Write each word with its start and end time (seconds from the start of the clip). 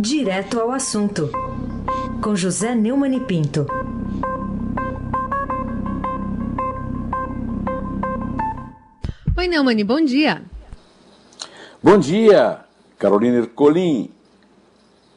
Direto 0.00 0.60
ao 0.60 0.70
assunto, 0.70 1.28
com 2.22 2.36
José 2.36 2.72
Neumann 2.72 3.16
e 3.16 3.20
Pinto. 3.20 3.66
Oi, 9.36 9.48
Neumann, 9.48 9.84
bom 9.84 10.00
dia. 10.04 10.44
Bom 11.82 11.98
dia, 11.98 12.60
Carolina 12.96 13.38
Ercolim, 13.38 14.08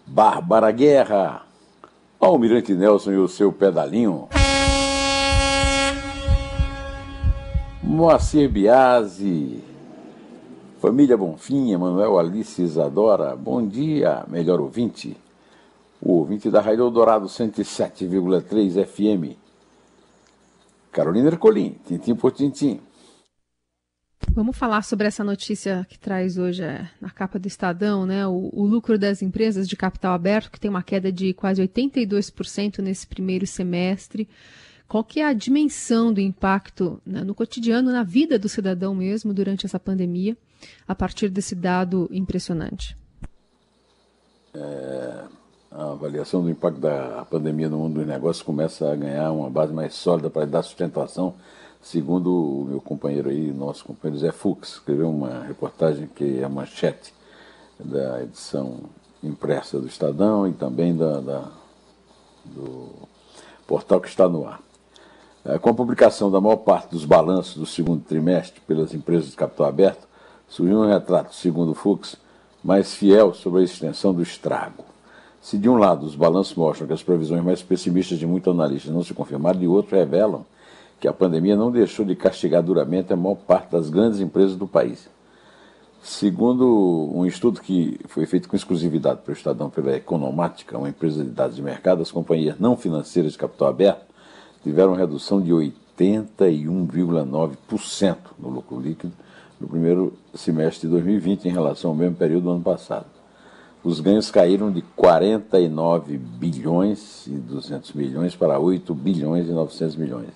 Bárbara 0.07 0.71
Guerra, 0.71 1.43
Almirante 2.20 2.73
Nelson 2.73 3.11
e 3.11 3.18
o 3.18 3.27
seu 3.27 3.54
pedalinho. 3.54 4.29
Moacir 7.84 8.50
Biasi, 8.50 9.63
Família 10.82 11.16
Bonfim, 11.16 11.77
Manuel 11.77 12.18
Alice 12.18 12.59
Isadora, 12.59 13.36
bom 13.36 13.64
dia, 13.68 14.25
melhor 14.28 14.60
ouvinte. 14.60 15.15
O 16.01 16.14
ouvinte 16.14 16.50
da 16.50 16.60
Rádio 16.60 16.86
Eldorado 16.86 17.28
107,3 17.28 18.83
FM. 18.88 19.38
Carolina 20.91 21.28
Ercolim, 21.28 21.78
tintim 21.86 22.15
por 22.15 22.32
tintim. 22.32 22.79
Vamos 24.32 24.57
falar 24.57 24.82
sobre 24.82 25.05
essa 25.05 25.24
notícia 25.24 25.86
que 25.88 26.00
traz 26.00 26.39
hoje 26.39 26.64
é, 26.64 26.89
na 27.00 27.11
capa 27.11 27.38
do 27.38 27.47
Estadão, 27.47 28.07
né? 28.07 28.25
O, 28.25 28.50
o, 28.52 28.66
lucro 28.66 28.97
das 28.97 29.21
empresas 29.21 29.69
de 29.69 29.75
capital 29.75 30.16
aberto, 30.16 30.50
que 30.50 30.60
tem 30.60 30.71
uma 30.71 30.82
queda 30.82 31.11
de 31.11 31.32
quase 31.32 31.61
82% 31.61 32.80
nesse 32.80 33.05
primeiro 33.05 33.45
semestre. 33.45 34.27
Qual 34.91 35.05
que 35.05 35.22
é 35.22 35.25
a 35.25 35.31
dimensão 35.31 36.11
do 36.11 36.19
impacto 36.19 37.02
né, 37.05 37.23
no 37.23 37.33
cotidiano, 37.33 37.94
na 37.94 38.03
vida 38.03 38.38
do 38.38 38.49
cidadão 38.49 38.94
mesmo, 38.94 39.33
durante 39.33 39.66
essa 39.66 39.80
pandemia? 39.80 40.36
a 40.88 40.95
partir 40.95 41.30
desse 41.30 41.55
dado 41.55 42.08
impressionante? 42.11 42.97
É, 44.53 45.23
a 45.71 45.91
avaliação 45.91 46.43
do 46.43 46.49
impacto 46.49 46.79
da 46.79 47.25
pandemia 47.29 47.69
no 47.69 47.77
mundo 47.77 47.95
dos 47.95 48.07
negócios 48.07 48.43
começa 48.43 48.91
a 48.91 48.95
ganhar 48.95 49.31
uma 49.31 49.49
base 49.49 49.73
mais 49.73 49.93
sólida 49.93 50.29
para 50.29 50.45
dar 50.45 50.61
sustentação, 50.63 51.35
segundo 51.81 52.29
o 52.29 52.66
meu 52.66 52.81
companheiro 52.81 53.29
aí, 53.29 53.51
nosso 53.51 53.85
companheiro 53.85 54.19
Zé 54.19 54.31
Fux, 54.31 54.73
escreveu 54.73 55.09
uma 55.09 55.44
reportagem 55.44 56.07
que 56.07 56.39
é 56.39 56.47
manchete 56.47 57.13
da 57.79 58.21
edição 58.21 58.81
impressa 59.23 59.79
do 59.79 59.88
Estadão 59.88 60.47
e 60.47 60.53
também 60.53 60.95
da, 60.95 61.21
da 61.21 61.51
do 62.44 62.89
portal 63.66 64.01
que 64.01 64.09
está 64.09 64.27
no 64.27 64.47
ar. 64.47 64.59
É, 65.44 65.58
com 65.58 65.72
a 65.72 65.73
publicação 65.73 66.30
da 66.30 66.39
maior 66.39 66.58
parte 66.58 66.92
dos 66.92 67.03
balanços 67.03 67.58
do 67.58 67.66
segundo 67.66 68.03
trimestre 68.03 68.61
pelas 68.61 68.94
empresas 68.94 69.31
de 69.31 69.36
capital 69.36 69.66
aberto, 69.66 70.08
surgiu 70.47 70.80
um 70.80 70.88
retrato, 70.88 71.34
segundo 71.34 71.73
Fux, 71.73 72.16
mais 72.64 72.94
fiel 72.94 73.34
sobre 73.34 73.62
a 73.62 73.64
extensão 73.64 74.14
do 74.14 74.22
estrago. 74.22 74.86
Se 75.42 75.58
de 75.58 75.67
um 75.67 75.78
lado 75.78 76.06
os 76.06 76.16
balanços 76.16 76.53
mostram 76.56 76.86
que 76.86 76.94
as 76.94 77.02
previsões 77.02 77.44
mais 77.44 77.64
pessimistas 77.64 78.19
de 78.19 78.28
muitos 78.28 78.53
analistas 78.53 78.94
não 78.94 79.03
se 79.03 79.16
confirmaram, 79.16 79.59
de 79.59 79.66
outro 79.66 79.95
revelam 79.95 80.45
que 81.00 81.08
a 81.08 81.14
pandemia 81.14 81.56
não 81.56 81.72
deixou 81.72 82.06
de 82.06 82.16
castigar 82.16 82.62
duramente 82.62 83.12
a 83.12 83.16
maior 83.16 83.36
parte 83.36 83.72
das 83.72 83.89
grandes 83.89 84.19
empresas 84.19 84.56
do 84.56 84.67
país. 84.67 85.09
Segundo 86.03 87.09
um 87.12 87.25
estudo 87.25 87.59
que 87.59 88.00
foi 88.08 88.28
feito 88.28 88.47
com 88.47 88.56
exclusividade 88.56 89.22
pelo 89.22 89.36
Estadão 89.36 89.72
pela 89.72 89.95
Economática, 89.95 90.78
uma 90.78 90.89
empresa 90.89 91.23
de 91.23 91.31
dados 91.31 91.56
de 91.56 91.64
mercado, 91.64 92.03
as 92.03 92.12
companhias 92.12 92.59
não 92.59 92.78
financeiras 92.78 93.31
de 93.31 93.39
capital 93.39 93.69
aberto 93.69 94.10
tiveram 94.63 94.93
redução 94.93 95.41
de 95.41 95.51
81,9% 95.51 98.17
no 98.39 98.49
lucro 98.49 98.79
líquido 98.79 99.13
no 99.59 99.67
primeiro 99.67 100.13
semestre 100.33 100.87
de 100.87 100.93
2020 100.93 101.45
em 101.45 101.51
relação 101.51 101.91
ao 101.91 101.95
mesmo 101.95 102.15
período 102.15 102.45
do 102.45 102.51
ano 102.51 102.63
passado. 102.63 103.05
Os 103.83 103.99
ganhos 103.99 104.29
caíram 104.29 104.71
de 104.71 104.81
49 104.95 106.17
bilhões 106.17 107.25
e 107.27 107.31
200 107.31 107.93
milhões 107.93 108.35
para 108.35 108.59
8 108.59 108.93
bilhões 108.93 109.47
e 109.47 109.51
900 109.51 109.95
milhões. 109.95 110.29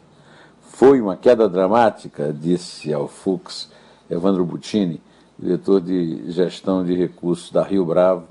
Foi 0.61 0.99
uma 0.99 1.15
queda 1.15 1.47
dramática, 1.47 2.33
disse 2.33 2.91
ao 2.93 3.07
Fux 3.07 3.69
Evandro 4.09 4.45
Butini, 4.45 5.01
diretor 5.37 5.81
de 5.81 6.31
gestão 6.31 6.83
de 6.83 6.95
recursos 6.95 7.51
da 7.51 7.63
Rio 7.63 7.85
Bravo, 7.85 8.23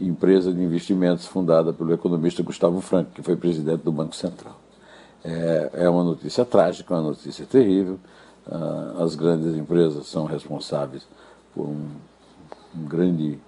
empresa 0.00 0.52
de 0.52 0.62
investimentos 0.62 1.26
fundada 1.26 1.72
pelo 1.72 1.92
economista 1.92 2.42
Gustavo 2.42 2.80
Franco, 2.80 3.12
que 3.12 3.22
foi 3.22 3.36
presidente 3.36 3.82
do 3.82 3.92
Banco 3.92 4.14
Central. 4.14 4.63
É, 5.24 5.70
é 5.84 5.88
uma 5.88 6.04
notícia 6.04 6.44
trágica, 6.44 6.94
uma 6.94 7.02
notícia 7.02 7.46
terrível. 7.46 7.98
Ah, 8.46 8.96
as 9.00 9.14
grandes 9.14 9.56
empresas 9.56 10.06
são 10.06 10.26
responsáveis 10.26 11.06
por 11.54 11.66
um, 11.66 11.88
um 12.76 12.84
grande 12.84 13.38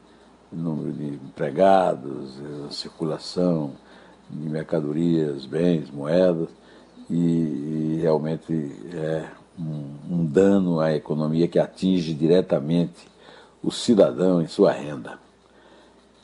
número 0.51 0.93
de 0.93 1.07
empregados, 1.07 2.39
circulação 2.71 3.73
de 4.31 4.49
mercadorias, 4.49 5.45
bens, 5.45 5.91
moedas, 5.91 6.49
e, 7.11 7.15
e 7.15 7.99
realmente 8.01 8.53
é 8.95 9.29
um, 9.59 10.17
um, 10.17 10.27
dano 10.27 10.81
à 10.81 10.95
economia 10.95 11.47
que 11.47 11.59
atinge 11.59 12.13
diretamente 12.13 13.09
o 13.63 13.71
cidadão 13.71 14.43
em 14.43 14.49
sua 14.49 14.73
renda. 14.73 15.19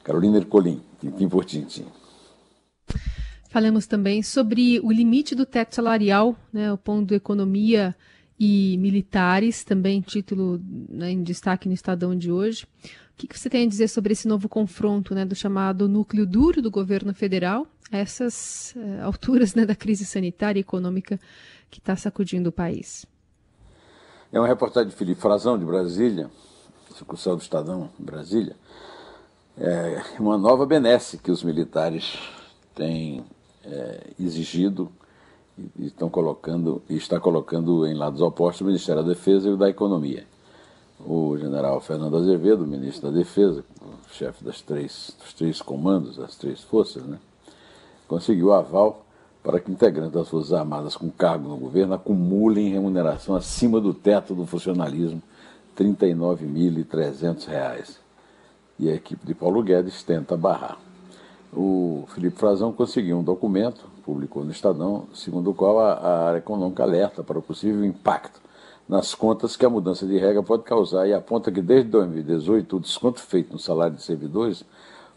Carolina 0.03 0.39
Ercolim, 0.39 0.83
tintim 1.01 1.29
por 1.29 1.45
tintim. 1.45 1.87
Falamos 3.53 3.87
também 3.87 4.23
sobre 4.23 4.81
o 4.81 4.91
limite 4.91 5.35
do 5.35 5.45
teto 5.45 5.75
salarial, 5.75 6.35
né, 6.51 6.73
o 6.73 6.79
ponto 6.79 7.13
economia 7.13 7.95
e 8.41 8.79
militares, 8.79 9.63
também 9.63 10.01
título 10.01 10.59
né, 10.89 11.11
em 11.11 11.23
destaque 11.23 11.69
no 11.69 11.75
Estadão 11.75 12.17
de 12.17 12.33
hoje. 12.33 12.65
O 12.65 13.19
que, 13.19 13.27
que, 13.27 13.39
você 13.39 13.51
tem 13.51 13.67
a 13.67 13.69
dizer 13.69 13.89
sobre 13.89 14.15
esse 14.15 14.27
novo 14.27 14.49
confronto 14.49 15.15
né, 15.15 15.27
do 15.27 15.35
chamado 15.35 15.87
núcleo 15.87 16.25
duro 16.25 16.63
do 16.63 16.71
governo 16.71 17.13
federal 17.13 17.67
a 17.93 17.99
essas 17.99 18.73
uh, 18.75 19.05
alturas 19.05 19.55
né, 19.55 19.67
da 19.67 19.75
crise 19.75 20.07
sanitária 20.07 20.59
e 20.59 20.63
econômica 20.63 21.21
que 21.71 21.79
está 21.79 21.95
sacudindo 21.95 22.49
o 22.49 22.53
país? 22.53 23.05
É 24.33 24.41
uma 24.41 24.49
reportagem 24.49 24.89
de 24.89 24.97
Felipe 24.97 25.21
Frazão, 25.21 25.59
de 25.59 25.67
Brasília, 25.67 26.31
sucursal 26.97 27.37
do 27.37 27.43
Estadão, 27.43 27.91
Brasília. 27.99 28.57
É 29.59 30.03
uma 30.19 30.39
nova 30.39 30.65
benesse 30.65 31.19
que 31.19 31.31
os 31.31 31.45
militares 31.45 32.19
têm 32.75 33.23
é, 33.65 34.11
exigido 34.19 34.91
e 35.79 35.87
estão 35.87 36.09
colocando 36.09 36.83
e 36.89 36.97
está 36.97 37.21
colocando 37.21 37.87
em 37.87 37.95
lados 37.95 38.21
opostos 38.21 38.63
o 38.63 38.65
Ministério 38.65 39.03
da 39.03 39.09
Defesa 39.09 39.49
e 39.49 39.53
o 39.53 39.57
da 39.57 39.69
Economia. 39.69 40.27
O 41.05 41.37
general 41.37 41.81
Fernando 41.81 42.17
Azevedo, 42.17 42.67
ministro 42.67 43.11
da 43.11 43.19
Defesa, 43.19 43.65
chefe 44.13 44.45
das 44.45 44.61
três, 44.61 45.17
dos 45.21 45.33
três 45.33 45.61
comandos, 45.61 46.17
das 46.17 46.37
três 46.37 46.61
forças, 46.61 47.05
né, 47.05 47.19
conseguiu 48.07 48.53
aval 48.53 49.05
para 49.43 49.59
que 49.59 49.73
integrantes 49.73 50.13
das 50.13 50.29
Forças 50.29 50.53
Armadas 50.53 50.97
com 50.97 51.11
cargo 51.11 51.49
no 51.49 51.57
governo 51.57 51.95
acumulem 51.95 52.71
remuneração 52.71 53.35
acima 53.35 53.81
do 53.81 53.93
teto 53.93 54.35
do 54.35 54.47
funcionalismo, 54.47 55.21
R$ 55.77 55.85
39.300. 55.85 57.97
E 58.79 58.89
a 58.89 58.95
equipe 58.95 59.27
de 59.27 59.35
Paulo 59.35 59.63
Guedes 59.63 60.03
tenta 60.05 60.37
barrar. 60.37 60.79
O 61.53 62.05
Felipe 62.09 62.39
Frazão 62.39 62.73
conseguiu 62.73 63.19
um 63.19 63.23
documento 63.23 63.93
publicou 64.03 64.45
no 64.45 64.51
Estadão, 64.51 65.05
segundo 65.15 65.51
o 65.51 65.55
qual 65.55 65.79
a, 65.81 65.93
a 65.93 66.29
área 66.29 66.39
econômica 66.39 66.83
alerta 66.83 67.23
para 67.23 67.39
o 67.39 67.43
possível 67.43 67.85
impacto 67.85 68.41
nas 68.89 69.15
contas 69.15 69.57
que 69.57 69.65
a 69.65 69.71
mudança 69.71 70.07
de 70.07 70.19
regra 70.19 70.43
pode 70.43 70.65
causar 70.65 71.07
e 71.07 71.15
aponta 71.15 71.51
que 71.51 71.63
desde 71.63 71.89
2018 71.91 72.77
o 72.77 72.81
desconto 72.81 73.21
feito 73.21 73.53
no 73.53 73.59
salário 73.59 73.97
de 73.97 74.03
servidores 74.03 74.65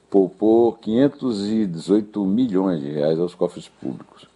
poupou 0.09 0.71
518 0.73 2.23
milhões 2.25 2.79
de 2.79 2.91
reais 2.91 3.19
aos 3.19 3.33
cofres 3.33 3.67
públicos. 3.67 4.27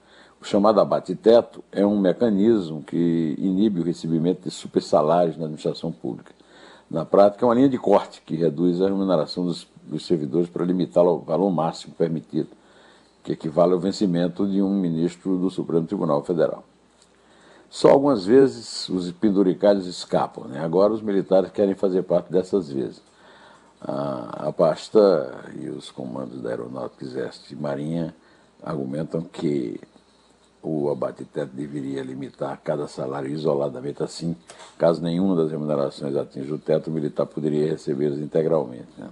O 0.42 0.46
chamado 0.46 0.81
abate-teto 0.81 1.64
é 1.72 1.86
um 1.86 2.00
mecanismo 2.00 2.81
que 2.81 3.36
inibe 3.38 3.80
o 3.80 3.84
recebimento 3.84 4.44
de 4.44 4.52
supersalários 4.52 5.38
na 5.38 5.44
administração 5.44 5.92
pública. 5.92 6.34
Na 6.90 7.06
prática, 7.06 7.46
é 7.46 7.48
uma 7.48 7.54
linha 7.54 7.70
de 7.70 7.78
corte 7.78 8.22
que 8.26 8.36
reduz 8.36 8.81
a 8.81 8.88
remuneração 8.88 9.46
dos, 9.46 9.68
dos 9.89 10.06
servidores 10.06 10.50
para 10.50 10.65
limitá-lo 10.65 11.09
ao 11.09 11.19
valor 11.19 11.50
máximo 11.50 11.94
permitido 11.95 12.50
que 13.24 13.33
equivale 13.33 13.74
ao 13.74 13.80
vencimento 13.80 14.47
de 14.47 14.62
um 14.62 14.80
ministro 14.80 15.38
do 15.38 15.50
Supremo 15.50 15.86
Tribunal 15.86 16.24
Federal. 16.24 16.63
Só 17.69 17.89
algumas 17.89 18.25
vezes 18.25 18.89
os 18.89 19.12
penduricalhos 19.12 19.86
escapam, 19.86 20.45
né? 20.45 20.59
agora 20.63 20.91
os 20.91 21.01
militares 21.01 21.51
querem 21.51 21.75
fazer 21.75 22.03
parte 22.03 22.31
dessas 22.31 22.71
vezes. 22.71 23.01
A, 23.81 24.47
a 24.47 24.51
pasta 24.51 25.45
e 25.59 25.69
os 25.69 25.91
comandos 25.91 26.41
da 26.41 26.50
Aeronáutica, 26.50 27.06
Exército 27.06 27.53
e 27.53 27.56
Marinha 27.56 28.15
argumentam 28.63 29.21
que 29.21 29.80
o 30.62 30.89
abate-teto 30.89 31.56
deveria 31.56 32.03
limitar 32.03 32.59
cada 32.62 32.88
salário 32.88 33.30
isoladamente 33.30 34.03
assim, 34.03 34.36
caso 34.77 35.01
nenhuma 35.01 35.36
das 35.36 35.51
remunerações 35.51 36.15
atinja 36.15 36.53
o 36.53 36.57
teto, 36.57 36.89
o 36.89 36.91
militar 36.91 37.25
poderia 37.25 37.71
recebê-las 37.71 38.19
integralmente. 38.19 38.89
Né? 38.97 39.07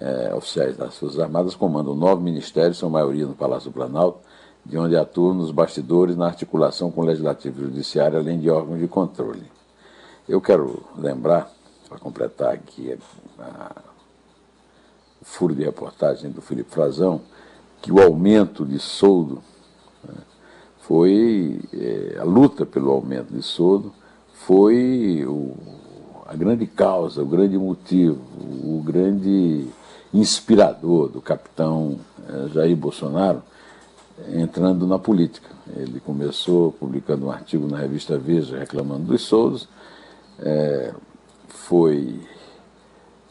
É, 0.00 0.34
oficiais 0.34 0.76
das 0.76 0.96
Forças 0.96 1.18
Armadas 1.18 1.54
comandam 1.54 1.94
nove 1.94 2.22
ministérios, 2.22 2.78
são 2.78 2.90
maioria 2.90 3.26
no 3.26 3.34
Palácio 3.34 3.70
do 3.70 3.74
Planalto, 3.74 4.20
de 4.64 4.76
onde 4.76 4.96
atuam 4.96 5.34
nos 5.34 5.50
bastidores 5.50 6.16
na 6.16 6.26
articulação 6.26 6.90
com 6.90 7.00
o 7.00 7.04
Legislativo 7.04 7.60
e 7.60 7.64
o 7.64 7.68
Judiciário, 7.68 8.18
além 8.18 8.38
de 8.38 8.50
órgãos 8.50 8.80
de 8.80 8.88
controle. 8.88 9.44
Eu 10.28 10.40
quero 10.40 10.82
lembrar, 10.98 11.50
para 11.88 11.98
completar 11.98 12.52
aqui 12.52 12.98
a, 13.38 13.70
furo 15.22 15.54
de 15.54 15.64
reportagem 15.64 16.30
do 16.30 16.42
Felipe 16.42 16.70
Frazão 16.70 17.20
que 17.80 17.92
o 17.92 18.00
aumento 18.00 18.64
de 18.64 18.78
soldo 18.78 19.42
né, 20.02 20.14
foi 20.80 21.60
é, 21.72 22.18
a 22.18 22.24
luta 22.24 22.66
pelo 22.66 22.90
aumento 22.90 23.32
de 23.32 23.42
soldo 23.42 23.92
foi 24.32 25.24
o, 25.26 25.56
a 26.26 26.34
grande 26.34 26.66
causa, 26.66 27.22
o 27.22 27.26
grande 27.26 27.56
motivo, 27.56 28.20
o 28.64 28.82
grande 28.84 29.68
inspirador 30.12 31.08
do 31.08 31.20
capitão 31.20 31.98
é, 32.28 32.48
Jair 32.48 32.76
Bolsonaro 32.76 33.42
entrando 34.32 34.86
na 34.86 34.98
política. 34.98 35.50
Ele 35.76 36.00
começou 36.00 36.72
publicando 36.72 37.26
um 37.26 37.30
artigo 37.30 37.66
na 37.66 37.76
revista 37.76 38.18
Veja 38.18 38.58
reclamando 38.58 39.04
dos 39.04 39.22
soldos, 39.22 39.68
é, 40.38 40.92
foi 41.48 42.20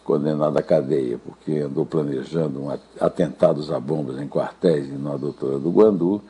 condenado 0.03 0.57
à 0.57 0.61
cadeia 0.61 1.17
porque 1.17 1.59
andou 1.59 1.85
planejando 1.85 2.61
um 2.61 2.77
atentados 2.99 3.71
a 3.71 3.79
bombas 3.79 4.19
em 4.19 4.27
quartéis 4.27 4.87
na 4.99 5.17
doutora 5.17 5.57
do 5.57 5.71
Guandu 5.71 6.21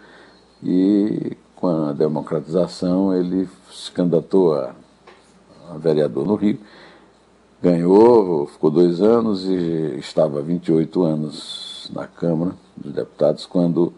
e 0.63 1.35
com 1.55 1.67
a 1.67 1.91
democratização 1.91 3.13
ele 3.13 3.49
se 3.71 3.91
candidatou 3.91 4.53
a, 4.53 4.73
a 5.69 5.77
vereador 5.77 6.25
no 6.25 6.35
Rio, 6.35 6.59
ganhou, 7.65 8.45
ficou 8.45 8.69
dois 8.69 9.01
anos 9.01 9.43
e 9.45 9.97
estava 9.97 10.37
há 10.37 10.41
28 10.43 11.01
anos 11.01 11.89
na 11.91 12.05
Câmara 12.05 12.51
dos 12.77 12.93
Deputados 12.93 13.47
quando 13.47 13.91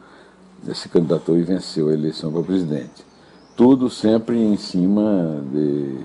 se 0.74 0.88
candidatou 0.88 1.38
e 1.38 1.44
venceu 1.44 1.90
a 1.90 1.94
eleição 1.94 2.32
para 2.32 2.44
presidente. 2.44 3.06
Tudo 3.58 3.90
sempre 3.90 4.42
em 4.42 4.56
cima 4.56 5.44
de 5.52 5.98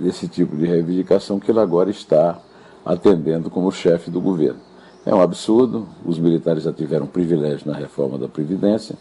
desse 0.00 0.26
tipo 0.26 0.56
de 0.56 0.66
reivindicação 0.66 1.38
que 1.38 1.50
ele 1.50 1.60
agora 1.60 1.88
está 1.88 2.40
atendendo 2.84 3.48
como 3.48 3.70
chefe 3.70 4.10
do 4.10 4.20
governo. 4.20 4.60
É 5.06 5.14
um 5.14 5.22
absurdo, 5.22 5.88
os 6.04 6.18
militares 6.18 6.64
já 6.64 6.72
tiveram 6.72 7.06
privilégio 7.06 7.70
na 7.70 7.78
reforma 7.78 8.18
da 8.18 8.28
Previdência, 8.28 8.96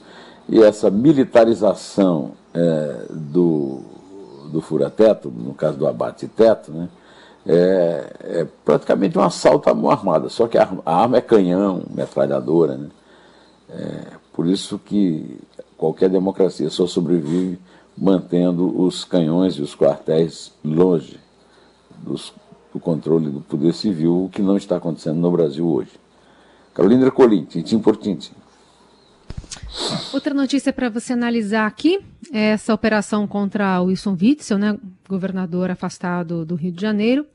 e 0.48 0.62
essa 0.62 0.90
militarização 0.92 2.34
é, 2.54 3.06
do, 3.10 3.82
do 4.52 4.62
fura-teto, 4.62 5.30
no 5.30 5.54
caso 5.54 5.78
do 5.78 5.88
abate-teto, 5.88 6.72
né, 6.72 6.88
é, 7.46 8.14
é, 8.22 8.48
praticamente 8.64 9.18
um 9.18 9.22
assalto 9.22 9.70
à 9.70 9.74
mão 9.74 9.90
armada, 9.90 10.30
só 10.30 10.48
que 10.48 10.58
a, 10.58 10.70
a 10.86 10.96
arma 10.96 11.18
é 11.18 11.22
canhão, 11.22 11.84
metralhadora. 11.90 12.78
Né, 12.78 12.90
é, 13.70 14.04
por 14.34 14.48
isso 14.48 14.80
que 14.80 15.40
qualquer 15.78 16.10
democracia 16.10 16.70
só 16.70 16.86
sobrevive 16.86 17.60
mantendo 17.98 18.82
os 18.82 19.04
canhões 19.04 19.56
e 19.56 19.62
os 19.62 19.76
quartéis 19.76 20.52
longe 20.64 21.20
dos, 21.98 22.34
do 22.74 22.80
controle 22.80 23.30
do 23.30 23.42
poder 23.42 23.74
civil, 23.74 24.26
o 24.26 24.30
que 24.30 24.42
não 24.42 24.58
está 24.58 24.78
acontecendo 24.78 25.20
no 25.20 25.32
Brasil 25.32 25.68
hoje. 25.68 25.92
Carolina 26.74 27.06
Ercolim, 27.06 27.44
tintim 27.44 27.80
por 27.80 27.98
tintim. 27.98 28.34
Outra 30.14 30.34
notícia 30.34 30.74
para 30.74 30.90
você 30.90 31.14
analisar 31.14 31.66
aqui 31.66 32.00
é 32.32 32.52
essa 32.52 32.74
operação 32.74 33.28
contra 33.28 33.82
Wilson 33.82 34.18
Witzel, 34.20 34.58
né, 34.58 34.78
governador 35.08 35.72
afastado 35.72 36.46
do 36.46 36.56
Rio 36.56 36.72
de 36.72 36.82
Janeiro 36.82 37.26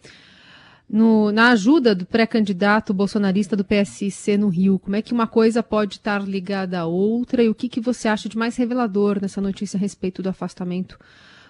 no, 0.89 1.33
na 1.33 1.51
ajuda 1.51 1.95
do 1.95 2.07
pré-candidato 2.07 2.95
bolsonarista 2.95 3.57
do 3.57 3.65
PSC 3.65 4.37
no 4.37 4.49
Rio. 4.49 4.79
Como 4.79 4.97
é 4.97 5.03
que 5.03 5.13
uma 5.13 5.27
coisa 5.27 5.63
pode 5.63 5.97
estar 5.97 6.23
ligada 6.23 6.79
à 6.79 6.87
outra 6.87 7.43
e 7.43 7.49
o 7.49 7.55
que, 7.55 7.69
que 7.69 7.81
você 7.81 8.09
acha 8.09 8.29
de 8.29 8.39
mais 8.39 8.57
revelador 8.57 9.19
nessa 9.21 9.41
notícia 9.41 9.77
a 9.77 9.81
respeito 9.81 10.23
do 10.23 10.29
afastamento 10.29 10.99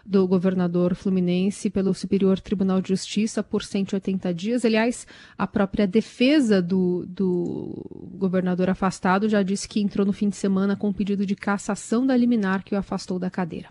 do 0.06 0.26
governador 0.28 0.94
fluminense 0.94 1.68
pelo 1.68 1.92
Superior 1.92 2.38
Tribunal 2.38 2.80
de 2.80 2.88
Justiça 2.90 3.42
por 3.42 3.64
180 3.64 4.32
dias. 4.32 4.64
Aliás, 4.64 5.06
a 5.36 5.46
própria 5.46 5.86
defesa 5.86 6.62
do, 6.62 7.04
do 7.06 7.84
governador 8.14 8.70
afastado 8.70 9.28
já 9.28 9.42
disse 9.42 9.68
que 9.68 9.80
entrou 9.80 10.06
no 10.06 10.12
fim 10.12 10.28
de 10.28 10.36
semana 10.36 10.76
com 10.76 10.88
um 10.88 10.92
pedido 10.92 11.26
de 11.26 11.34
cassação 11.34 12.06
da 12.06 12.16
liminar 12.16 12.62
que 12.62 12.74
o 12.74 12.78
afastou 12.78 13.18
da 13.18 13.28
cadeira. 13.28 13.68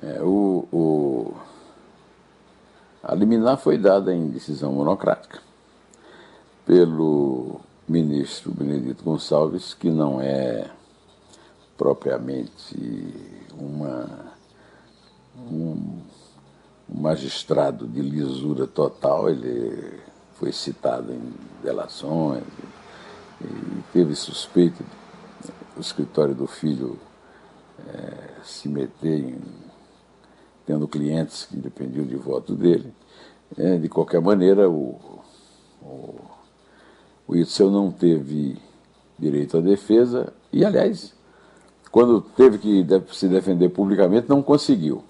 É, 0.00 0.22
o, 0.22 0.68
o 0.70 1.34
a 3.02 3.14
liminar 3.14 3.56
foi 3.58 3.78
dada 3.78 4.14
em 4.14 4.28
decisão 4.28 4.72
monocrática 4.72 5.40
pelo 6.64 7.60
ministro 7.88 8.52
Benedito 8.52 9.02
Gonçalves, 9.02 9.72
que 9.72 9.90
não 9.90 10.20
é 10.20 10.70
propriamente 11.78 12.76
uma, 13.56 14.34
um, 15.38 16.00
magistrado 16.88 17.86
de 17.86 18.02
lisura 18.02 18.66
total, 18.66 19.30
ele 19.30 20.00
foi 20.34 20.52
citado 20.52 21.12
em 21.12 21.32
delações 21.62 22.42
e, 23.40 23.82
teve 23.92 24.14
suspeita 24.14 24.84
do 25.74 25.80
escritório 25.80 26.34
do 26.34 26.46
filho 26.46 26.98
é, 27.86 28.42
se 28.42 28.68
meter 28.68 29.20
em 29.20 29.38
tendo 30.66 30.86
clientes 30.86 31.46
que 31.46 31.56
dependiam 31.56 32.04
de 32.04 32.14
voto 32.14 32.54
dele. 32.54 32.92
É, 33.56 33.78
de 33.78 33.88
qualquer 33.88 34.20
maneira, 34.20 34.68
o, 34.68 35.00
o, 35.80 36.20
o 37.26 37.34
Itzel 37.34 37.70
não 37.70 37.90
teve 37.90 38.58
direito 39.18 39.56
à 39.56 39.62
defesa 39.62 40.30
e, 40.52 40.62
aliás, 40.66 41.14
quando 41.90 42.20
teve 42.20 42.58
que 42.58 42.86
se 43.12 43.28
defender 43.28 43.68
publicamente, 43.70 44.28
não 44.28 44.42
conseguiu. 44.42 45.02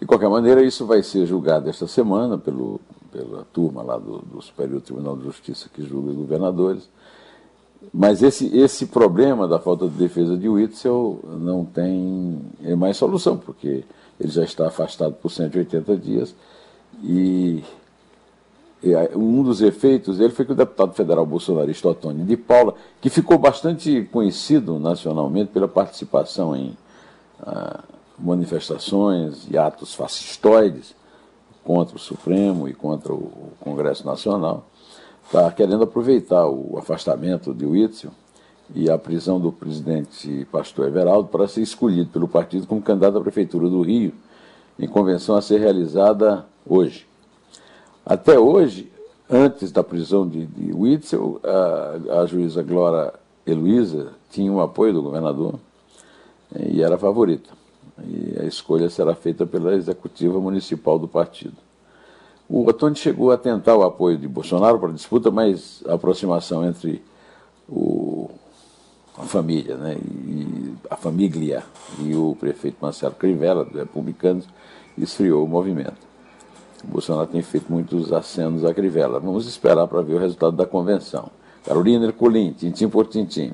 De 0.00 0.06
qualquer 0.06 0.30
maneira, 0.30 0.62
isso 0.62 0.86
vai 0.86 1.02
ser 1.02 1.26
julgado 1.26 1.68
esta 1.68 1.86
semana 1.86 2.38
pelo, 2.38 2.80
pela 3.12 3.46
turma 3.52 3.82
lá 3.82 3.98
do, 3.98 4.18
do 4.18 4.40
Superior 4.40 4.80
Tribunal 4.80 5.16
de 5.16 5.24
Justiça 5.24 5.68
que 5.72 5.82
julga 5.82 6.12
governadores. 6.12 6.88
Mas 7.92 8.22
esse, 8.22 8.56
esse 8.56 8.86
problema 8.86 9.48
da 9.48 9.58
falta 9.58 9.88
de 9.88 9.94
defesa 9.94 10.36
de 10.36 10.48
Witzel 10.48 11.20
não 11.38 11.64
tem 11.64 12.40
mais 12.76 12.96
solução, 12.96 13.36
porque 13.36 13.84
ele 14.18 14.30
já 14.30 14.44
está 14.44 14.68
afastado 14.68 15.14
por 15.14 15.30
180 15.30 15.96
dias 15.96 16.34
e 17.02 17.62
um 19.14 19.42
dos 19.42 19.60
efeitos 19.60 20.18
dele 20.18 20.32
foi 20.32 20.44
que 20.44 20.52
o 20.52 20.54
deputado 20.54 20.94
federal 20.94 21.26
bolsonarista 21.26 21.88
Otônio 21.88 22.24
de 22.24 22.36
Paula, 22.36 22.74
que 23.00 23.10
ficou 23.10 23.38
bastante 23.38 24.08
conhecido 24.10 24.78
nacionalmente 24.78 25.50
pela 25.52 25.68
participação 25.68 26.56
em 26.56 26.76
ah, 27.42 27.80
manifestações 28.18 29.46
e 29.50 29.58
atos 29.58 29.94
fascistoides 29.94 30.94
contra 31.62 31.96
o 31.96 31.98
Supremo 31.98 32.68
e 32.68 32.74
contra 32.74 33.12
o 33.12 33.52
Congresso 33.60 34.06
Nacional, 34.06 34.66
está 35.26 35.50
querendo 35.52 35.84
aproveitar 35.84 36.46
o 36.48 36.78
afastamento 36.78 37.52
de 37.52 37.66
Witzel 37.66 38.10
e 38.74 38.88
a 38.88 38.96
prisão 38.96 39.38
do 39.38 39.52
presidente 39.52 40.46
Pastor 40.50 40.88
Everaldo 40.88 41.28
para 41.28 41.46
ser 41.48 41.60
escolhido 41.60 42.10
pelo 42.10 42.28
partido 42.28 42.66
como 42.66 42.80
candidato 42.80 43.18
à 43.18 43.20
Prefeitura 43.20 43.68
do 43.68 43.82
Rio, 43.82 44.12
em 44.78 44.88
convenção 44.88 45.36
a 45.36 45.42
ser 45.42 45.60
realizada 45.60 46.46
hoje. 46.66 47.09
Até 48.10 48.36
hoje, 48.36 48.90
antes 49.30 49.70
da 49.70 49.84
prisão 49.84 50.28
de, 50.28 50.44
de 50.44 50.72
Witzel, 50.72 51.40
a, 51.44 52.22
a 52.22 52.26
juíza 52.26 52.60
Glória 52.60 53.14
Heloísa 53.46 54.08
tinha 54.28 54.52
o 54.52 54.60
apoio 54.60 54.92
do 54.92 55.00
governador 55.00 55.60
e 56.58 56.82
era 56.82 56.98
favorita. 56.98 57.48
E 58.02 58.36
a 58.40 58.44
escolha 58.46 58.90
será 58.90 59.14
feita 59.14 59.46
pela 59.46 59.76
executiva 59.76 60.40
municipal 60.40 60.98
do 60.98 61.06
partido. 61.06 61.54
O 62.48 62.66
Otoni 62.66 62.96
chegou 62.96 63.30
a 63.30 63.38
tentar 63.38 63.76
o 63.76 63.84
apoio 63.84 64.18
de 64.18 64.26
Bolsonaro 64.26 64.80
para 64.80 64.88
a 64.88 64.94
disputa, 64.94 65.30
mas 65.30 65.80
a 65.86 65.94
aproximação 65.94 66.66
entre 66.66 67.00
o 67.68 68.28
a 69.16 69.22
família, 69.22 69.76
né? 69.76 69.96
E 69.96 70.74
a 70.90 70.96
família 70.96 71.62
e 72.00 72.12
o 72.16 72.36
prefeito 72.40 72.78
Marcelo 72.80 73.14
Crivella, 73.14 73.64
do 73.64 73.78
Republicanos, 73.78 74.48
esfriou 74.98 75.44
o 75.44 75.48
movimento. 75.48 76.09
Bolsonaro 76.86 77.26
tem 77.26 77.42
feito 77.42 77.70
muitos 77.70 78.12
acenos 78.12 78.64
à 78.64 78.72
Crivella. 78.72 79.20
Vamos 79.20 79.46
esperar 79.46 79.86
para 79.86 80.02
ver 80.02 80.14
o 80.14 80.18
resultado 80.18 80.56
da 80.56 80.66
convenção. 80.66 81.30
Carolina 81.64 82.06
Ercolim, 82.06 82.52
tintim 82.52 82.88
por 82.88 83.06
tintim. 83.06 83.52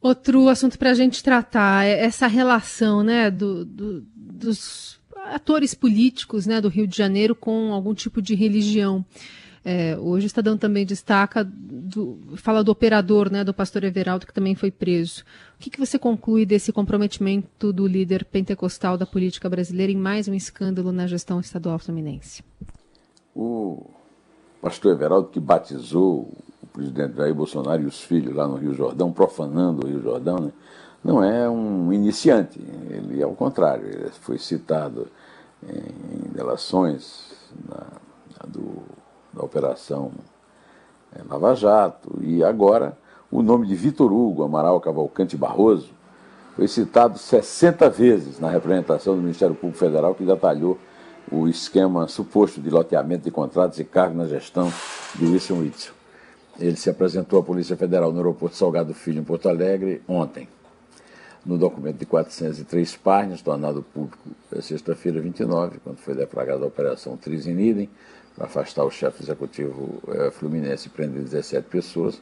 Outro 0.00 0.48
assunto 0.48 0.78
para 0.78 0.90
a 0.90 0.94
gente 0.94 1.22
tratar 1.22 1.84
é 1.84 2.04
essa 2.04 2.26
relação 2.26 3.02
né, 3.02 3.30
do, 3.30 3.64
do, 3.64 4.02
dos 4.14 4.98
atores 5.26 5.74
políticos 5.74 6.46
né, 6.46 6.60
do 6.60 6.68
Rio 6.68 6.86
de 6.86 6.96
Janeiro 6.96 7.34
com 7.34 7.72
algum 7.72 7.94
tipo 7.94 8.22
de 8.22 8.34
religião. 8.34 9.04
É, 9.62 9.96
hoje 9.98 10.24
o 10.24 10.28
Estadão 10.28 10.56
também 10.56 10.86
destaca, 10.86 11.44
do, 11.44 12.18
fala 12.36 12.64
do 12.64 12.72
operador, 12.72 13.30
né, 13.30 13.44
do 13.44 13.52
pastor 13.52 13.84
Everaldo, 13.84 14.26
que 14.26 14.32
também 14.32 14.54
foi 14.54 14.70
preso. 14.70 15.22
O 15.56 15.58
que, 15.58 15.68
que 15.68 15.78
você 15.78 15.98
conclui 15.98 16.46
desse 16.46 16.72
comprometimento 16.72 17.72
do 17.72 17.86
líder 17.86 18.24
pentecostal 18.24 18.96
da 18.96 19.04
política 19.04 19.50
brasileira 19.50 19.92
em 19.92 19.96
mais 19.96 20.28
um 20.28 20.34
escândalo 20.34 20.92
na 20.92 21.06
gestão 21.06 21.40
estadual 21.40 21.78
fluminense? 21.78 22.42
O 23.34 23.84
pastor 24.62 24.92
Everaldo, 24.92 25.28
que 25.28 25.38
batizou 25.38 26.30
o 26.62 26.66
presidente 26.72 27.16
Jair 27.16 27.34
Bolsonaro 27.34 27.82
e 27.82 27.86
os 27.86 28.00
filhos 28.00 28.34
lá 28.34 28.48
no 28.48 28.56
Rio 28.56 28.72
Jordão, 28.72 29.12
profanando 29.12 29.86
o 29.86 29.90
Rio 29.90 30.02
Jordão, 30.02 30.38
né, 30.38 30.52
não 31.04 31.22
é 31.22 31.48
um 31.48 31.92
iniciante, 31.92 32.60
ele 32.90 33.22
é 33.22 33.26
o 33.26 33.34
contrário, 33.34 33.86
ele 33.86 34.10
foi 34.10 34.38
citado 34.38 35.08
em 35.62 36.32
delações 36.32 37.32
na, 37.66 37.86
do 38.46 38.82
Operação 39.36 40.12
é, 41.14 41.22
Lava 41.28 41.54
Jato, 41.54 42.18
e 42.20 42.42
agora 42.42 42.96
o 43.30 43.42
nome 43.42 43.66
de 43.66 43.74
Vitor 43.74 44.12
Hugo 44.12 44.42
Amaral 44.42 44.80
Cavalcante 44.80 45.36
Barroso 45.36 45.90
foi 46.56 46.68
citado 46.68 47.18
60 47.18 47.88
vezes 47.88 48.38
na 48.38 48.50
representação 48.50 49.14
do 49.14 49.22
Ministério 49.22 49.54
Público 49.54 49.78
Federal 49.78 50.14
que 50.14 50.24
detalhou 50.24 50.78
o 51.30 51.48
esquema 51.48 52.08
suposto 52.08 52.60
de 52.60 52.70
loteamento 52.70 53.24
de 53.24 53.30
contratos 53.30 53.78
e 53.78 53.84
cargos 53.84 54.16
na 54.16 54.26
gestão 54.26 54.72
de 55.14 55.26
Wilson 55.26 55.60
Witzel. 55.60 55.94
Ele 56.58 56.76
se 56.76 56.90
apresentou 56.90 57.38
à 57.38 57.42
Polícia 57.42 57.76
Federal 57.76 58.12
no 58.12 58.18
aeroporto 58.18 58.56
Salgado 58.56 58.92
Filho, 58.92 59.20
em 59.20 59.24
Porto 59.24 59.48
Alegre, 59.48 60.02
ontem. 60.06 60.48
No 61.46 61.56
documento 61.56 61.96
de 61.96 62.04
403 62.04 62.96
páginas, 62.96 63.40
tornado 63.40 63.82
público 63.82 64.18
sexta-feira 64.60 65.20
29, 65.20 65.78
quando 65.82 65.96
foi 65.96 66.14
deflagrada 66.14 66.64
a 66.64 66.68
Operação 66.68 67.16
Trisinidem, 67.16 67.88
para 67.88 68.19
afastar 68.38 68.84
o 68.84 68.90
chefe 68.90 69.22
executivo 69.22 70.00
eh, 70.08 70.30
fluminense 70.30 70.88
e 70.88 70.90
prender 70.90 71.22
17 71.22 71.68
pessoas, 71.68 72.20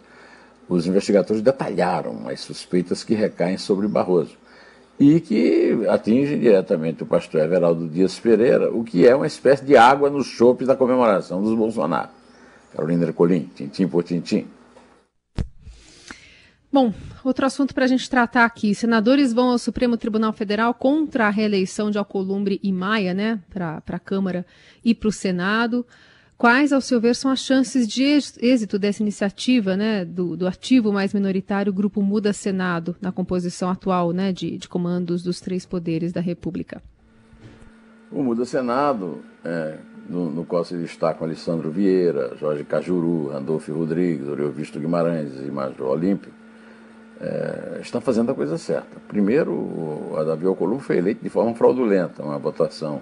os 0.69 0.87
investigadores 0.87 1.43
detalharam 1.43 2.29
as 2.29 2.41
suspeitas 2.41 3.03
que 3.03 3.15
recaem 3.15 3.57
sobre 3.57 3.89
Barroso 3.89 4.37
e 4.99 5.21
que 5.21 5.87
atingem 5.89 6.39
diretamente 6.39 7.03
o 7.03 7.07
pastor 7.07 7.43
Everaldo 7.43 7.89
Dias 7.89 8.19
Pereira, 8.19 8.71
o 8.73 8.83
que 8.83 9.07
é 9.07 9.15
uma 9.15 9.27
espécie 9.27 9.65
de 9.65 9.77
água 9.77 10.11
no 10.11 10.23
chope 10.25 10.65
da 10.65 10.75
comemoração 10.75 11.41
dos 11.41 11.57
Bolsonaro. 11.57 12.11
Carolina 12.75 13.05
Ercolim, 13.05 13.49
tintim 13.55 13.87
por 13.87 14.03
tintim. 14.03 14.47
Bom, 16.71 16.93
outro 17.25 17.47
assunto 17.47 17.75
para 17.75 17.87
a 17.87 17.89
gente 17.89 18.11
tratar 18.11 18.45
aqui. 18.45 18.75
Senadores 18.75 19.33
vão 19.33 19.49
ao 19.49 19.59
Supremo 19.59 19.97
Tribunal 19.97 20.35
Federal 20.35 20.75
contra 20.75 21.27
a 21.27 21.31
reeleição 21.31 21.91
de 21.91 21.97
Alcolumbre 21.97 22.61
e 22.63 22.71
Maia, 22.71 23.15
né, 23.15 23.41
para 23.49 23.83
a 23.87 23.99
Câmara 23.99 24.45
e 24.85 24.95
para 24.95 25.09
o 25.09 25.13
Senado. 25.13 25.87
Quais, 26.37 26.73
ao 26.73 26.81
seu 26.81 27.01
ver, 27.01 27.17
são 27.17 27.31
as 27.31 27.41
chances 27.41 27.89
de 27.89 28.05
êxito 28.05 28.79
dessa 28.79 29.03
iniciativa, 29.03 29.77
né, 29.77 30.05
do, 30.05 30.37
do 30.37 30.47
ativo 30.47 30.93
mais 30.93 31.13
minoritário 31.15 31.73
Grupo 31.73 32.03
Muda 32.03 32.33
Senado, 32.35 32.95
na 33.01 33.11
composição 33.11 33.71
atual 33.71 34.13
né, 34.13 34.31
de, 34.31 34.59
de 34.59 34.69
comandos 34.69 35.23
dos 35.23 35.41
três 35.41 35.65
poderes 35.65 36.13
da 36.13 36.21
República? 36.21 36.83
O 38.13 38.23
Muda 38.23 38.45
Senado, 38.45 39.23
é, 39.43 39.79
no, 40.09 40.31
no, 40.31 40.45
qual 40.45 40.65
se 40.65 40.77
destacam 40.77 41.27
Alessandro 41.27 41.71
Vieira, 41.71 42.37
Jorge 42.37 42.63
Cajuru, 42.63 43.29
Randolfo 43.29 43.73
Rodrigues, 43.73 44.29
Oriovisto 44.29 44.79
Guimarães 44.79 45.33
e 45.41 45.51
Major 45.51 45.89
Olímpio, 45.89 46.38
é, 47.21 47.79
está 47.81 48.01
fazendo 48.01 48.31
a 48.31 48.35
coisa 48.35 48.57
certa. 48.57 49.01
Primeiro, 49.09 50.15
a 50.17 50.23
Davi 50.23 50.47
Alcolumbre 50.47 50.85
foi 50.85 50.99
eleito 50.99 51.23
de 51.23 51.29
forma 51.29 51.55
fraudulenta, 51.55 52.23
uma 52.23 52.39
votação 52.39 53.01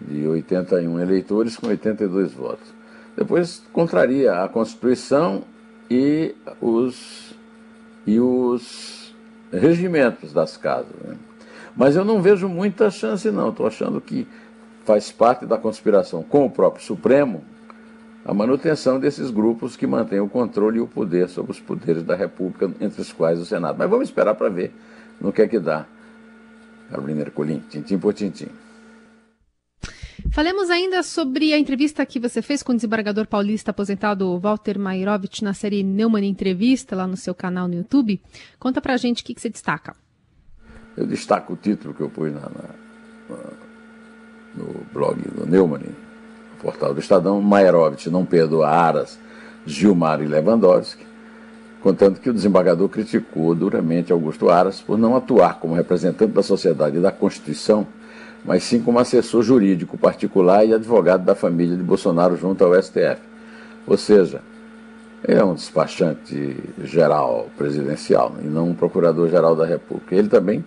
de 0.00 0.26
81 0.26 1.00
eleitores 1.00 1.56
com 1.56 1.68
82 1.68 2.32
votos. 2.32 2.72
Depois 3.16 3.62
contraria 3.72 4.42
a 4.42 4.48
Constituição 4.48 5.42
e 5.90 6.34
os, 6.60 7.34
e 8.06 8.18
os 8.18 9.14
regimentos 9.52 10.32
das 10.32 10.56
casas. 10.56 10.96
Né? 11.04 11.16
Mas 11.76 11.94
eu 11.94 12.04
não 12.04 12.22
vejo 12.22 12.48
muita 12.48 12.90
chance, 12.90 13.30
não. 13.30 13.50
Estou 13.50 13.66
achando 13.66 14.00
que 14.00 14.26
faz 14.84 15.12
parte 15.12 15.46
da 15.46 15.58
conspiração 15.58 16.22
com 16.22 16.46
o 16.46 16.50
próprio 16.50 16.84
Supremo 16.84 17.44
a 18.24 18.32
manutenção 18.32 19.00
desses 19.00 19.30
grupos 19.30 19.76
que 19.76 19.86
mantêm 19.86 20.20
o 20.20 20.28
controle 20.28 20.78
e 20.78 20.80
o 20.80 20.86
poder 20.86 21.28
sobre 21.28 21.52
os 21.52 21.60
poderes 21.60 22.02
da 22.04 22.14
República, 22.14 22.70
entre 22.80 23.00
os 23.00 23.12
quais 23.12 23.40
o 23.40 23.44
Senado. 23.44 23.76
Mas 23.78 23.90
vamos 23.90 24.08
esperar 24.08 24.34
para 24.34 24.48
ver 24.48 24.72
no 25.20 25.32
que 25.32 25.42
é 25.42 25.48
que 25.48 25.58
dá. 25.58 25.86
Carolina 26.90 27.22
Ercolim, 27.22 27.60
tintim 27.68 27.98
por 27.98 28.14
tintim. 28.14 28.48
Falemos 30.30 30.70
ainda 30.70 31.02
sobre 31.02 31.52
a 31.52 31.58
entrevista 31.58 32.06
que 32.06 32.20
você 32.20 32.40
fez 32.40 32.62
com 32.62 32.72
o 32.72 32.74
desembargador 32.74 33.26
paulista 33.26 33.70
aposentado 33.70 34.38
Walter 34.38 34.78
Mairovich 34.78 35.42
na 35.42 35.52
série 35.52 35.82
Neumann 35.82 36.24
Entrevista, 36.24 36.94
lá 36.94 37.06
no 37.06 37.16
seu 37.16 37.34
canal 37.34 37.66
no 37.66 37.74
YouTube. 37.74 38.20
Conta 38.58 38.80
pra 38.80 38.96
gente 38.96 39.22
o 39.22 39.26
que, 39.26 39.34
que 39.34 39.40
você 39.40 39.50
destaca. 39.50 39.94
Eu 40.96 41.06
destaco 41.06 41.54
o 41.54 41.56
título 41.56 41.92
que 41.92 42.02
eu 42.02 42.08
pus 42.08 42.32
na, 42.32 42.40
na, 42.40 42.68
no 44.54 44.86
blog 44.92 45.20
do 45.22 45.46
Neumann, 45.46 45.82
portal 46.62 46.94
do 46.94 47.00
Estadão, 47.00 47.40
Mairovich 47.42 48.08
não 48.08 48.24
perdoa 48.24 48.68
Aras, 48.68 49.18
Gilmar 49.66 50.22
e 50.22 50.26
Lewandowski, 50.26 51.04
contando 51.82 52.20
que 52.20 52.30
o 52.30 52.32
desembargador 52.32 52.88
criticou 52.88 53.54
duramente 53.54 54.12
Augusto 54.12 54.48
Aras 54.48 54.80
por 54.80 54.96
não 54.96 55.16
atuar 55.16 55.58
como 55.58 55.74
representante 55.74 56.32
da 56.32 56.42
sociedade 56.42 56.96
e 56.96 57.00
da 57.00 57.10
Constituição 57.10 57.86
mas 58.44 58.64
sim 58.64 58.80
como 58.80 58.98
assessor 58.98 59.42
jurídico 59.42 59.96
particular 59.96 60.64
e 60.64 60.74
advogado 60.74 61.24
da 61.24 61.34
família 61.34 61.76
de 61.76 61.82
Bolsonaro 61.82 62.36
junto 62.36 62.64
ao 62.64 62.80
STF. 62.80 63.20
Ou 63.86 63.96
seja, 63.96 64.40
é 65.24 65.42
um 65.44 65.54
despachante 65.54 66.56
geral 66.82 67.48
presidencial 67.56 68.34
e 68.42 68.46
não 68.46 68.70
um 68.70 68.74
procurador-geral 68.74 69.54
da 69.54 69.64
República. 69.64 70.14
Ele 70.14 70.28
também 70.28 70.64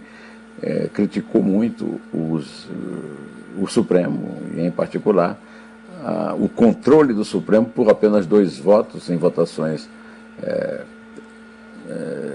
é, 0.62 0.88
criticou 0.94 1.44
muito 1.44 2.00
os, 2.14 2.68
o 3.60 3.68
Supremo, 3.68 4.38
em 4.56 4.72
particular 4.72 5.38
o 6.40 6.48
controle 6.48 7.14
do 7.14 7.26
Supremo 7.26 7.66
por 7.66 7.90
apenas 7.90 8.26
dois 8.26 8.60
votos 8.60 9.10
em 9.10 9.18
votações 9.18 9.90
é, 10.42 10.82
é, 11.90 12.34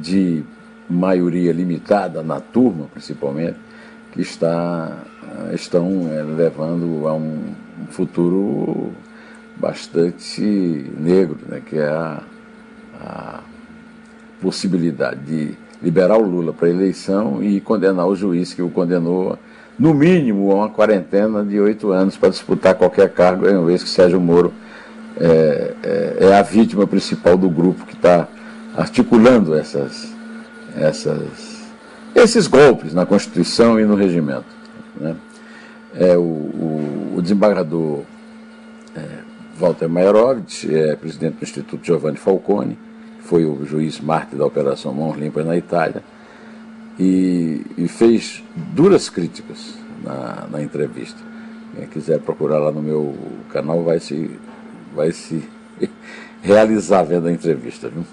de 0.00 0.44
maioria 0.88 1.52
limitada 1.52 2.22
na 2.22 2.40
turma, 2.40 2.86
principalmente 2.92 3.56
que 4.12 4.20
está, 4.20 5.04
estão 5.52 6.12
é, 6.12 6.22
levando 6.22 7.08
a 7.08 7.14
um, 7.14 7.54
um, 7.80 7.86
futuro 7.88 8.92
bastante 9.56 10.42
negro, 10.98 11.38
né, 11.48 11.62
que 11.64 11.78
é 11.78 11.88
a, 11.88 12.22
a 13.00 13.40
possibilidade 14.40 15.20
de 15.20 15.54
liberar 15.82 16.18
o 16.18 16.22
Lula 16.22 16.52
para 16.52 16.68
eleição 16.68 17.42
e 17.42 17.60
condenar 17.60 18.06
o 18.06 18.14
juiz 18.14 18.52
que 18.52 18.62
o 18.62 18.68
condenou, 18.68 19.38
no 19.78 19.94
mínimo, 19.94 20.54
uma 20.54 20.68
quarentena 20.68 21.44
de 21.44 21.58
oito 21.60 21.90
anos 21.92 22.16
para 22.16 22.28
disputar 22.28 22.74
qualquer 22.74 23.10
cargo, 23.10 23.48
uma 23.48 23.66
vez 23.66 23.82
que 23.82 23.88
Sérgio 23.88 24.20
Moro 24.20 24.52
é, 25.18 25.74
é, 25.82 26.16
é 26.20 26.38
a 26.38 26.42
vítima 26.42 26.86
principal 26.86 27.36
do 27.36 27.48
grupo 27.48 27.84
que 27.86 27.94
está 27.94 28.28
articulando 28.76 29.54
essas, 29.54 30.12
essas 30.76 31.62
esses 32.14 32.46
golpes 32.46 32.92
na 32.94 33.06
Constituição 33.06 33.80
e 33.80 33.84
no 33.84 33.94
regimento. 33.94 34.44
Né? 34.98 35.16
É, 35.94 36.16
o, 36.16 36.20
o, 36.20 37.14
o 37.16 37.22
desembargador 37.22 38.02
é, 38.94 39.00
Walter 39.58 39.88
Mairovich 39.88 40.74
é 40.74 40.96
presidente 40.96 41.36
do 41.36 41.42
Instituto 41.42 41.84
Giovanni 41.84 42.16
Falcone, 42.16 42.78
foi 43.20 43.44
o 43.44 43.64
juiz 43.64 44.00
mártir 44.00 44.38
da 44.38 44.44
Operação 44.44 44.92
Mãos 44.92 45.16
Limpas 45.16 45.46
na 45.46 45.56
Itália, 45.56 46.02
e, 46.98 47.62
e 47.76 47.88
fez 47.88 48.42
duras 48.54 49.08
críticas 49.08 49.74
na, 50.04 50.46
na, 50.50 50.62
entrevista. 50.62 51.18
Quem 51.74 51.86
quiser 51.86 52.20
procurar 52.20 52.58
lá 52.58 52.70
no 52.70 52.82
meu 52.82 53.16
canal 53.50 53.82
vai 53.82 53.98
se, 53.98 54.30
vai 54.94 55.12
se 55.12 55.42
realizar 56.42 57.02
vendo 57.02 57.28
a 57.28 57.32
entrevista. 57.32 57.88
Viu? 57.88 58.04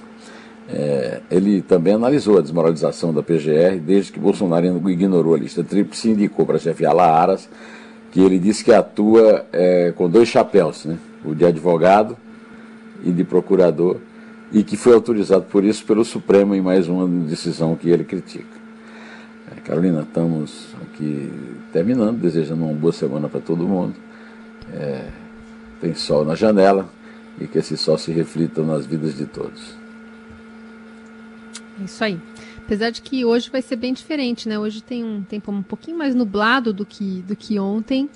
É, 0.72 1.22
ele 1.32 1.62
também 1.62 1.94
analisou 1.94 2.38
a 2.38 2.42
desmoralização 2.42 3.12
da 3.12 3.24
PGR 3.24 3.80
desde 3.82 4.12
que 4.12 4.20
Bolsonaro 4.20 4.66
ignorou 4.90 5.34
a 5.34 5.38
lista 5.38 5.64
tríplice 5.64 6.08
e 6.08 6.12
indicou 6.12 6.46
para 6.46 6.60
chefiar 6.60 6.94
lá 6.94 7.12
Aras, 7.12 7.50
que 8.12 8.22
ele 8.22 8.38
disse 8.38 8.64
que 8.64 8.72
atua 8.72 9.46
é, 9.52 9.92
com 9.96 10.08
dois 10.10 10.30
chapéus, 10.30 10.86
né? 10.86 10.98
o 11.26 11.34
de 11.34 11.46
advogado 11.46 12.16
e 13.04 13.12
de 13.12 13.24
procurador, 13.24 13.98
e 14.52 14.64
que 14.64 14.78
foi 14.78 14.94
autorizado 14.94 15.46
por 15.46 15.64
isso 15.64 15.84
pelo 15.86 16.06
Supremo 16.06 16.54
em 16.54 16.62
mais 16.62 16.88
uma 16.88 17.08
decisão 17.28 17.76
que 17.76 17.90
ele 17.90 18.04
critica. 18.04 18.59
É, 19.56 19.60
Carolina, 19.62 20.01
estamos 20.01 20.75
aqui 20.82 21.32
terminando, 21.72 22.20
desejando 22.20 22.63
uma 22.63 22.74
boa 22.74 22.94
semana 22.94 23.27
para 23.27 23.39
todo 23.39 23.68
mundo. 23.68 23.96
É, 24.72 25.10
tem 25.82 25.94
sol 25.96 26.24
na 26.24 26.36
janela 26.36 26.89
e 27.39 27.48
que 27.48 27.58
esse 27.58 27.75
sol 27.77 27.98
se 27.98 28.12
reflita 28.12 28.62
nas 28.62 28.86
vidas 28.86 29.15
de 29.15 29.25
todos. 29.25 29.75
Isso 31.84 32.03
aí. 32.03 32.20
Apesar 32.58 32.91
de 32.91 33.01
que 33.01 33.25
hoje 33.25 33.50
vai 33.50 33.62
ser 33.62 33.77
bem 33.77 33.94
diferente, 33.94 34.48
né? 34.48 34.60
Hoje 34.60 34.84
tem 34.84 35.03
um 35.03 35.24
tempo 35.24 35.51
um 35.51 35.63
pouquinho 35.63 35.98
mais 35.98 36.13
nublado 36.13 36.72
do 36.72 36.86
que, 36.86 37.24
do 37.27 37.36
que 37.36 37.58
ontem. 37.58 38.10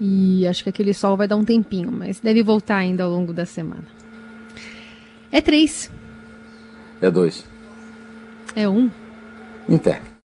E 0.00 0.46
acho 0.48 0.64
que 0.64 0.70
aquele 0.70 0.92
sol 0.92 1.16
vai 1.16 1.28
dar 1.28 1.36
um 1.36 1.44
tempinho, 1.44 1.92
mas 1.92 2.18
deve 2.18 2.42
voltar 2.42 2.78
ainda 2.78 3.04
ao 3.04 3.10
longo 3.10 3.32
da 3.32 3.46
semana. 3.46 3.84
É 5.30 5.40
três. 5.40 5.90
É 7.00 7.10
dois. 7.10 7.44
É 8.56 8.68
um. 8.68 8.90
Inter. 9.68 10.13